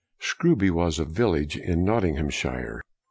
Scrooby 0.19 0.71
was 0.71 0.97
a 0.97 1.05
village 1.05 1.55
in 1.55 1.83
Nottinghamshire. 1.85 2.81